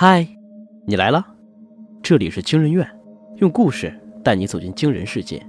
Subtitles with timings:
[0.00, 0.24] 嗨，
[0.86, 1.26] 你来了，
[2.00, 2.88] 这里是惊人院，
[3.38, 5.44] 用故事带你走进惊人世界。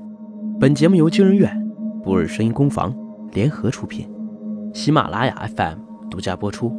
[0.59, 2.91] 本节目由惊人院、不二声音工坊
[3.31, 4.09] 联合出品，
[4.73, 5.77] 喜马拉雅 FM
[6.09, 6.75] 独家播出。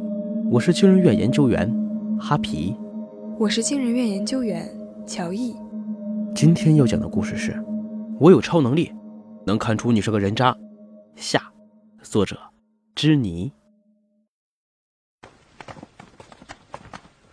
[0.51, 1.73] 我是惊人院研究员
[2.19, 2.75] 哈皮，
[3.39, 4.69] 我是惊人院研究员
[5.07, 5.55] 乔毅。
[6.35, 7.57] 今天要讲的故事是：
[8.19, 8.91] 我有超能力，
[9.45, 10.53] 能看出你是个人渣。
[11.15, 11.41] 下，
[12.01, 12.37] 作者
[12.95, 13.49] 芝尼。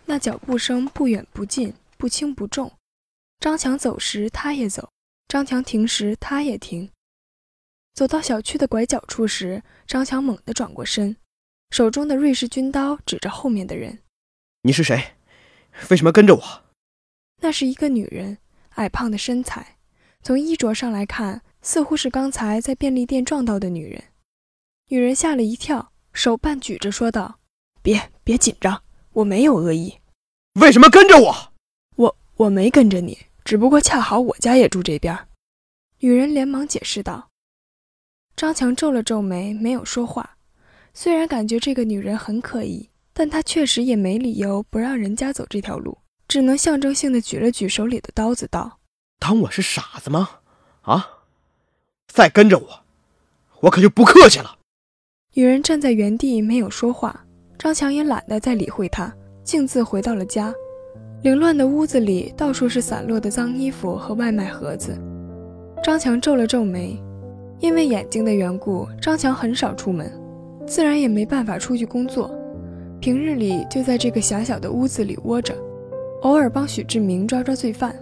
[0.09, 2.71] 那脚步声不远不近，不轻不重。
[3.39, 4.89] 张强走时，他也走；
[5.27, 6.89] 张强停时，他也停。
[7.93, 11.15] 走到小区的拐角处时，张强猛地转过身，
[11.69, 13.99] 手中的瑞士军刀指着后面的人
[14.63, 15.13] ：“你是谁？
[15.91, 16.63] 为什么跟着我？”
[17.41, 18.39] 那是一个女人，
[18.77, 19.77] 矮胖的身材，
[20.23, 24.05] 从衣着上来看，似乎是刚才在便利店撞到的女人。
[24.87, 27.39] 女人吓了一跳，手半举着说道
[27.83, 29.98] ：“别别紧张。”我没有恶意，
[30.59, 31.53] 为什么跟着我？
[31.95, 35.17] 我我没跟着你，只不过恰好我家也住这边。
[35.99, 37.29] 女人连忙解释道。
[38.35, 40.37] 张强皱了皱眉，没有说话。
[40.93, 48.79] 虽然感觉这个女人很可疑，但他确实也没理由不让人家走这条路，只能象征性的举了举手里的刀子，道
[49.17, 50.29] ：“当我是傻子吗？
[50.81, 51.07] 啊！
[52.07, 52.83] 再跟着我，
[53.61, 54.57] 我可就不客气了。”
[55.35, 57.25] 女人站在原地，没有说话。
[57.57, 59.13] 张强也懒得再理会他，
[59.49, 60.53] 径自回到了家。
[61.23, 64.95] 凌乱的屋子里，到处是散落的脏衣服和外卖盒子。
[65.83, 67.01] 张强皱了皱眉，
[67.59, 70.07] 因为眼睛的缘故，张强很少出门，
[70.67, 72.29] 自然也没办法出去工作。
[72.99, 75.55] 平日里就在这个狭小的屋子里窝着，
[76.21, 77.95] 偶尔帮许志明抓抓罪犯。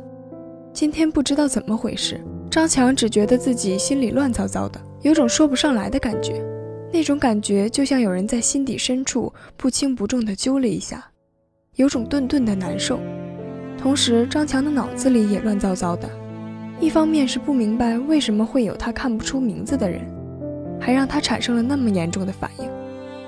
[0.74, 2.20] 今天不知道怎么回事，
[2.52, 6.44] 张强只觉得自己心里乱糟糟的，有种说不上来的感觉。
[6.92, 11.06] 那种感觉就像有人在心底深处不轻不重地揪了一下，
[11.78, 13.00] 有种顿顿的难受。
[13.78, 16.10] 同时，张强的脑子里也乱糟糟的。
[16.80, 20.02] 一方面是不明白为什么会有他看不出名字的人，
[20.80, 22.70] 还让他产生了那么严重的反应。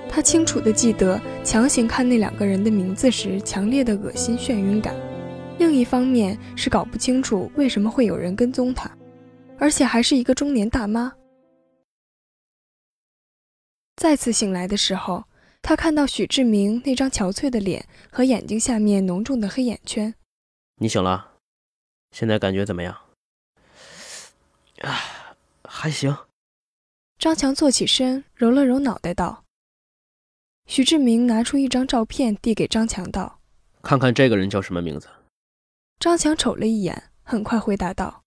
[0.10, 4.94] 他清楚地记得强行看那两个人的名字时强烈的恶心眩晕感。
[5.60, 8.90] 另一方面是搞不清楚为什么会有人跟踪他，
[9.60, 11.14] 而且还是一个中年大妈。
[13.98, 15.24] 再次醒来的时候，
[15.62, 20.14] 他看到许志明那张憔悴的脸和眼睛下面浓重的黑眼圈。
[20.76, 21.38] 你醒了，
[22.12, 22.98] 现在感觉怎么样？
[24.82, 26.16] 啊，还行。
[27.18, 29.44] 张强坐起身，揉了揉脑袋，道
[30.68, 33.40] ：“许志明拿出一张照片，递给张强，道
[33.84, 35.08] ：‘看看这个人叫什么名字。’
[36.00, 38.24] 张强瞅了一眼，很快回答道：‘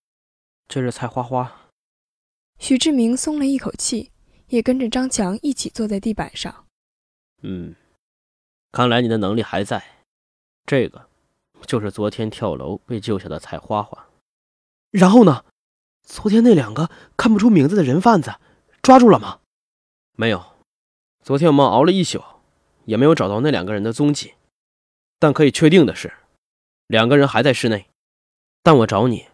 [0.69, 1.69] 这是菜花花。’
[2.59, 4.11] 许志明松了一口气。
[4.49, 6.62] 也跟着张强一起坐在地板上。
[7.43, 7.75] 嗯，
[8.71, 9.83] 看来你的能力还在。
[10.65, 11.07] 这个
[11.67, 14.07] 就是昨天跳楼被救下的蔡花花。
[14.91, 15.45] 然后呢？
[16.01, 18.33] 昨天那两个看不出名字的人贩子
[18.81, 19.39] 抓住了吗？
[20.17, 20.43] 没有。
[21.21, 22.21] 昨天我们熬了一宿，
[22.85, 24.33] 也没有找到那两个人的踪迹。
[25.19, 26.11] 但可以确定的是，
[26.87, 27.87] 两个人还在室内。
[28.61, 29.27] 但我找你，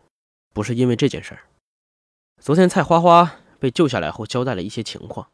[0.54, 1.42] 不是因为这件事儿。
[2.40, 3.40] 昨天蔡花花。
[3.60, 5.28] 被救下来后，交代了一些情况，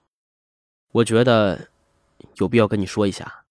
[0.93, 1.69] 我觉得
[2.35, 3.45] 有必要跟你说一下。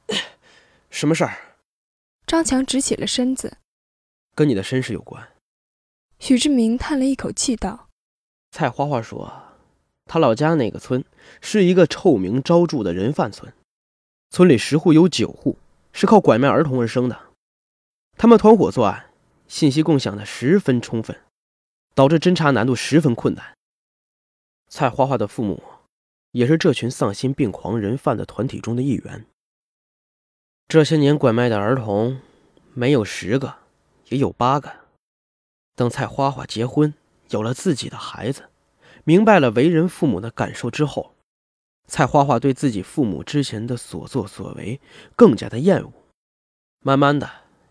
[0.90, 1.56] 什么事儿？
[2.26, 3.58] 张强直起了身子，
[4.34, 5.28] 跟你的身世有关。
[6.18, 7.88] 许志明叹了一口气道
[8.52, 9.56] ：“蔡花花说，
[10.04, 11.04] 他老家那个村
[11.40, 13.52] 是一个臭名昭著的人贩村，
[14.30, 15.58] 村里十户有九户
[15.92, 17.18] 是靠拐卖儿童而生的，
[18.16, 19.10] 他们团伙作案，
[19.48, 21.20] 信息共享的十分充分，
[21.94, 23.56] 导致侦查难度十分困难。”
[24.68, 25.62] 蔡花花的父母，
[26.32, 29.26] 也是这群丧心病狂人贩的团体中的一员。
[30.68, 32.20] 这些年拐卖的儿童，
[32.74, 33.56] 没有十个，
[34.08, 34.72] 也有八个。
[35.74, 36.94] 等蔡花花结婚，
[37.30, 38.48] 有了自己的孩子，
[39.04, 41.14] 明白了为人父母的感受之后，
[41.86, 44.80] 蔡花花对自己父母之前的所作所为
[45.16, 45.92] 更加的厌恶，
[46.80, 47.28] 慢慢的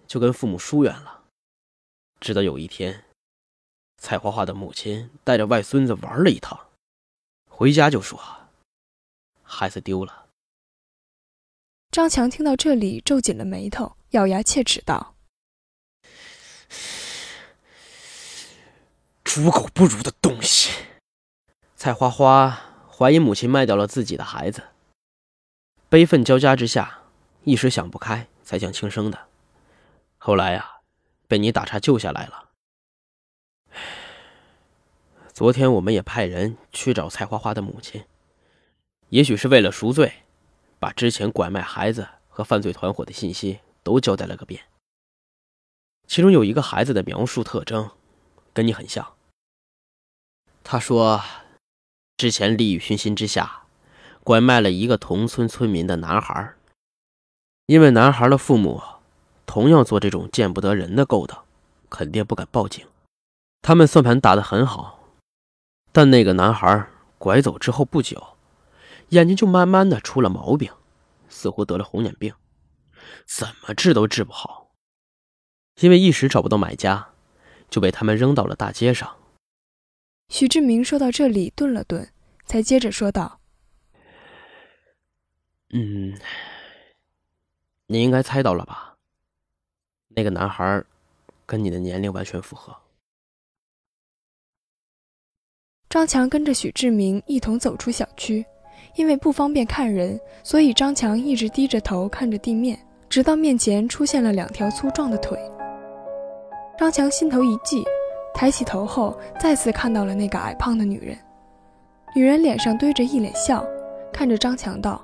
[0.08, 1.24] 就跟父母疏远了。
[2.20, 3.06] 直到有一天，
[3.98, 6.60] 蔡花花的母亲带着外孙子玩了一趟。
[7.48, 8.20] 回家就说，
[9.50, 10.28] 孩子丢了。
[11.92, 15.16] 张强听到这里，皱紧了眉头，咬牙切齿道
[19.26, 20.72] ：“猪狗不如的东西！”
[21.76, 22.62] 蔡花花
[22.92, 24.66] 怀疑母亲卖掉了自己的孩子，
[25.90, 27.00] 悲愤交加之下，
[27.44, 29.28] 一时想不开，才想轻生的。
[30.20, 30.82] 后来啊，
[31.28, 32.50] 被你打岔救下来了。
[35.34, 38.06] 昨天我们也派人去找蔡花花的母亲，
[39.10, 40.24] 也许是为了赎罪，
[40.80, 44.64] 把之前拐卖孩子和犯罪团伙的信息都交代了个遍。
[46.08, 47.90] 其中有一个孩子的描述特征，
[48.54, 49.14] 跟你很像。
[50.64, 51.22] 他说，
[52.18, 53.64] 之前利欲熏心之下，
[54.24, 56.54] 拐卖了一个同村村民的男孩。
[57.66, 58.82] 因为男孩的父母
[59.46, 61.44] 同样做这种见不得人的勾当，
[61.90, 62.86] 肯定不敢报警。
[63.62, 65.00] 他们算盘打得很好，
[65.92, 68.38] 但那个男孩拐走之后不久，
[69.10, 70.72] 眼睛就慢慢的出了毛病，
[71.28, 72.34] 似乎得了红眼病，
[73.26, 74.72] 怎么治都治不好。
[75.82, 77.14] 因为一时找不到买家，
[77.70, 79.18] 就被他们扔到了大街上。
[80.30, 82.12] 许志明说到这里顿了顿，
[82.46, 83.40] 才接着说道
[85.74, 86.20] ：“嗯。”
[87.88, 88.98] 你应该猜到了吧？
[90.10, 90.84] 那个男孩
[91.48, 92.76] 跟你的年龄完全符合。
[95.90, 98.46] 张强跟着许志明一同走出小区，
[98.96, 102.78] 因为不方便看人，所以张强一直低着头看着地面，
[103.08, 105.38] 直到面前出现了两条粗壮的腿。
[106.78, 107.84] 张强心头一悸，
[108.34, 111.18] 抬起头后，再次看到了那个矮胖的女人。
[112.16, 113.66] 女人脸上堆着一脸笑，
[114.12, 115.02] 看着张强道：“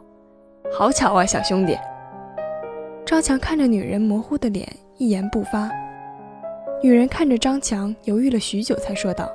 [0.76, 1.78] 好巧啊，小兄弟。”
[3.06, 4.68] 张强看着女人模糊的脸，
[4.98, 5.70] 一言不发。
[6.82, 9.30] 女人看着张强，犹豫了许久，才说道：“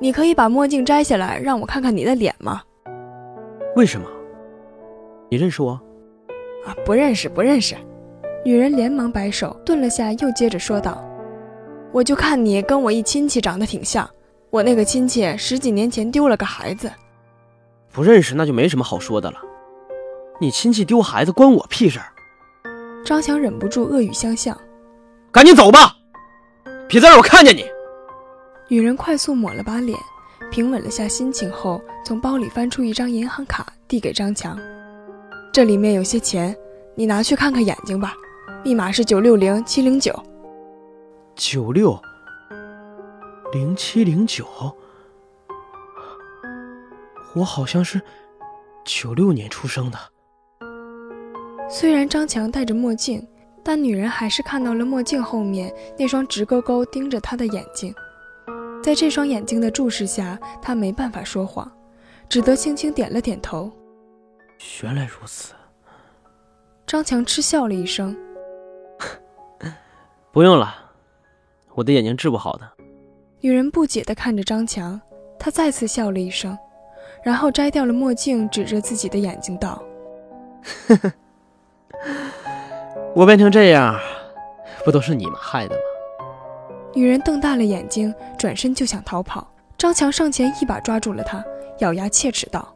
[0.00, 2.62] 你可以把墨镜摘下来，让我看看你的脸吗
[3.76, 4.08] ？”“为什么？
[5.30, 5.78] 你认识我
[6.66, 7.76] ？”“啊，不认识，不认识。”
[8.42, 11.04] 女人连忙摆手，顿了下，又接着说道
[11.92, 14.08] ：“我就看你跟我一亲戚长得挺像，
[14.48, 16.90] 我那个亲戚十几年前丢了个孩子。
[17.92, 19.36] ”“不认识，那就没什么好说的了。”
[20.40, 22.00] 你亲戚丢孩子关我屁事！
[23.04, 24.58] 张强忍不住恶语相向
[25.30, 25.92] ：“赶紧走吧，
[26.88, 27.66] 别再让我看见你！”
[28.68, 29.98] 女人快速抹了把脸，
[30.50, 34.58] 平稳了下心情后，从包里翻出一张银行卡，递给张强
[35.52, 36.56] ：“这里面有些钱，
[36.94, 38.14] 你拿去看看眼睛吧，
[38.64, 40.14] 密码是九六零七零九。”
[41.36, 42.00] 九六
[43.52, 44.46] 零七零九，
[47.34, 48.00] 我好像是
[48.84, 49.98] 九六年出生的。
[51.68, 53.26] 虽然张强戴着墨镜，
[53.62, 57.94] 但女人还是看到了墨镜后面那双直勾勾盯着他的眼睛。
[58.86, 61.68] 在这双眼睛的注视下，他没办法说谎，
[62.28, 63.68] 只得轻轻点了点头。
[64.84, 65.54] 原来如此。
[66.86, 68.16] 张强嗤笑了一声
[70.30, 70.72] ：“不用了，
[71.74, 72.70] 我的眼睛治不好的。”
[73.42, 75.00] 女人不解地看着张强，
[75.36, 76.56] 他再次笑了一声，
[77.24, 79.82] 然后摘掉了墨镜，指着自己的眼睛道
[80.86, 81.12] ：“呵呵。”
[83.16, 83.98] 我变成这样，
[84.84, 85.82] 不都是你们害的吗？
[86.96, 89.46] 女人瞪大了眼睛，转身就想逃跑。
[89.76, 91.44] 张强上前一把抓住了她，
[91.80, 92.74] 咬牙切齿道：“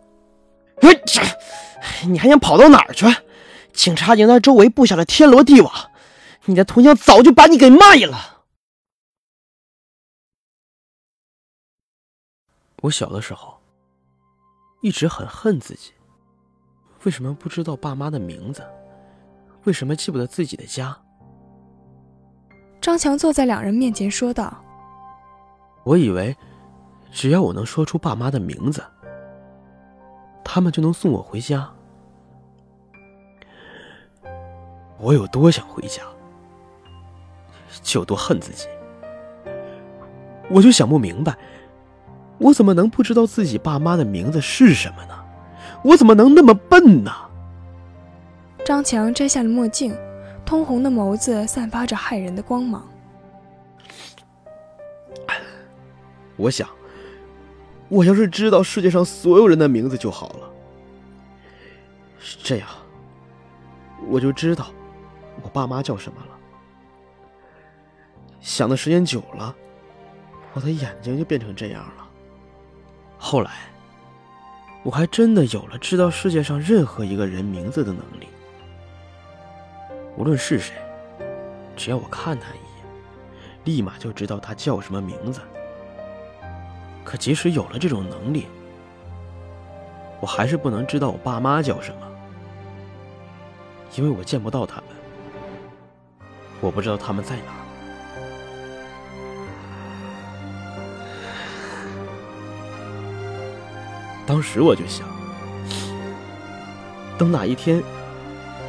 [2.07, 3.07] 你还想跑到哪儿去？
[3.73, 5.73] 警察已经在周围布下了天罗地网，
[6.45, 8.43] 你的同乡早就把你给卖了。”
[12.83, 13.59] 我小的时候
[14.83, 15.93] 一直很恨自己，
[17.05, 18.63] 为什么不知道爸妈的名字？
[19.65, 20.95] 为什么记不得自己的家？
[22.81, 24.56] 张强坐在两人面前说道
[25.85, 26.35] ：“我以为，
[27.12, 28.82] 只要我能说出爸妈的名字，
[30.43, 31.69] 他们就能送我回家。
[34.99, 36.03] 我有多想回家，
[37.83, 38.66] 就多恨自己。
[40.49, 41.37] 我就想不明白，
[42.38, 45.14] 我怎么能不知道自己爸妈的名字是什么呢？
[45.85, 47.12] 我怎么能那么笨呢？”
[48.64, 49.95] 张强摘下了墨镜，
[50.50, 52.85] 通红的眸子散发着骇人的光芒。
[56.37, 56.69] 我想，
[57.88, 60.50] 我要是知道世界上所有人的名字就好了。
[62.42, 62.69] 这样，
[64.09, 64.73] 我就知道
[65.40, 66.37] 我爸妈叫什么了。
[68.40, 69.54] 想的时间久了，
[70.52, 72.09] 我的眼睛就变成这样了。
[73.19, 73.52] 后来，
[74.83, 78.26] 我还真的有了知道世界上任何一个人名字的能力。
[80.21, 80.75] 无论是谁，
[81.75, 82.85] 只要我看他一眼，
[83.65, 85.41] 立马就知道他叫什么名字。
[87.03, 88.47] 可即使有了这种能力，
[90.21, 92.07] 我还是不能知道我爸妈叫什么，
[93.97, 94.85] 因为我见不到他们，
[96.61, 97.43] 我不知道他们在哪。
[104.27, 105.09] 当时我就想，
[107.17, 107.83] 等哪一天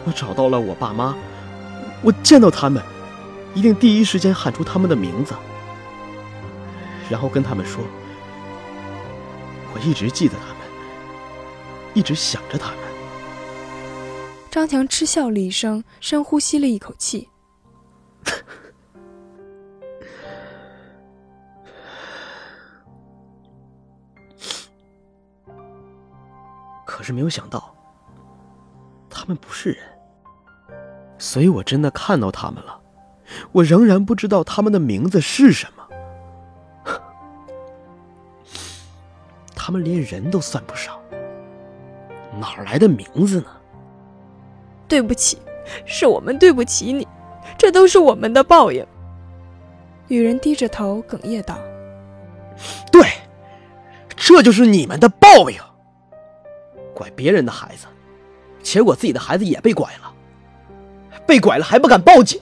[0.06, 1.14] 我找到了我爸妈。
[2.04, 2.84] 我见到他们，
[3.54, 5.36] 一定第一时间喊出他们的名字，
[7.10, 7.84] 然后跟他们说
[9.74, 10.58] ：“我一直记得他们，
[11.94, 12.78] 一直想着他们。”
[14.50, 17.30] 张强嗤笑了一声，深呼吸了一口气。
[26.86, 27.76] 可是没有想到，
[29.10, 29.91] 他们不是人，
[31.22, 32.80] 所以我真的看到他们了。
[33.52, 35.88] 我仍然不知道他们的名字是什么。
[39.56, 41.00] 他们连人都算不上，
[42.40, 43.46] 哪来的名字呢？
[44.88, 45.38] 对不起，
[45.86, 47.08] 是我们对不起你，
[47.56, 48.84] 这都是我们的报应。
[50.08, 51.56] 女人低着头哽咽道
[52.92, 53.08] ：“对，
[54.10, 55.58] 这就是你们的报应。
[56.96, 57.86] 拐别人的孩子，
[58.64, 60.12] 结果自己的孩子也被拐了，
[61.26, 62.42] 被拐了还不敢报警，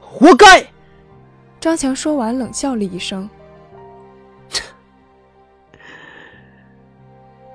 [0.00, 0.66] 活该。”
[1.60, 3.28] 张强说完，冷笑了一声。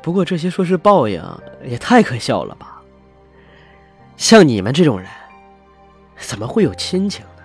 [0.02, 1.22] 不过这些说是报应，
[1.66, 2.82] 也太可笑了吧！
[4.16, 5.10] 像你们这种人，
[6.18, 7.44] 怎么会有亲情呢？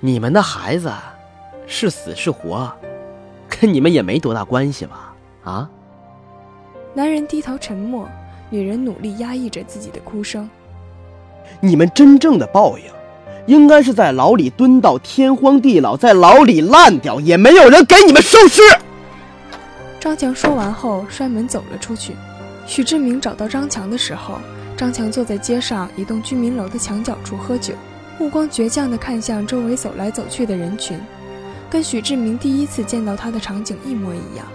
[0.00, 0.92] 你们的孩子
[1.66, 2.70] 是死是活，
[3.48, 5.14] 跟你们也没多大关系吧？
[5.44, 5.70] 啊？
[6.92, 8.06] 男人低头沉默，
[8.50, 10.48] 女人努力压抑着自己的哭声。
[11.60, 12.84] 你们真正的报应，
[13.46, 18.62] 应该是在牢里蹲到天荒地老，在牢里烂掉，也没有人给你们收尸。
[20.00, 22.14] 张强说完后，摔门走了出去。
[22.66, 24.38] 许志明找到张强的时候，
[24.76, 27.74] 张强坐在街上一栋居民楼的墙角处喝酒，
[28.18, 30.98] 目光倔强地看向周围走来走去的人群，
[31.68, 34.46] 跟许志明第一次见到他的场景一模一样。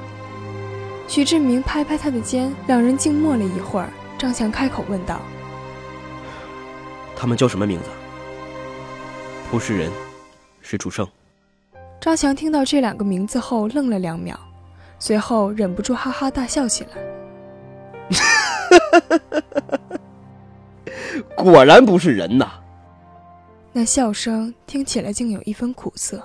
[1.08, 3.90] 许志明拍拍他的肩，两人静默了一会儿。
[4.18, 5.20] 张强开口问道
[7.24, 7.86] ：“他们叫什么名字
[9.50, 9.90] ？”“不是人，
[10.62, 11.08] 是楚生。”
[12.02, 14.38] 张强听到这两个名字后，愣了两秒。
[15.00, 16.98] 随后忍不住哈哈大笑起来，
[21.38, 22.60] 果然不是人呐！
[23.72, 26.22] 那笑声听起来竟有一分苦涩。